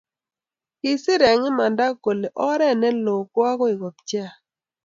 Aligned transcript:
kisiir 0.79 1.21
eng 1.29 1.43
imanda, 1.51 1.87
kole 2.03 2.27
oret 2.49 2.75
neloo 2.81 3.21
koagoi 3.33 3.75
kopcheak 3.81 4.33